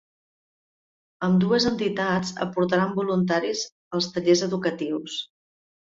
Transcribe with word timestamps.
Ambdues 1.27 1.67
entitats 1.73 2.33
aportaran 2.47 2.99
voluntaris 2.99 3.65
als 3.99 4.13
tallers 4.17 4.47
educatius. 4.51 5.25